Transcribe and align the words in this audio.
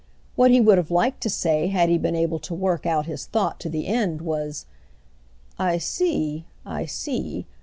What 0.35 0.49
he 0.49 0.59
would 0.59 0.79
have 0.79 0.89
liked 0.89 1.21
to 1.21 1.29
say 1.29 1.67
had 1.67 1.87
he 1.87 1.99
been 1.99 2.15
able 2.15 2.39
to 2.39 2.55
work 2.55 2.87
out 2.87 3.05
his 3.05 3.27
thought 3.27 3.59
to 3.59 3.69
the 3.69 3.85
end 3.85 4.19
was: 4.23 4.65
"I 5.59 5.77
see, 5.77 6.45
I 6.65 6.87
see. 6.87 7.45